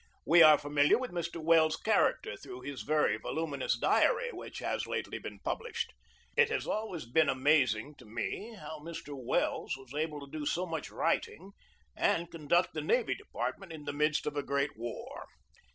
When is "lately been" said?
4.87-5.37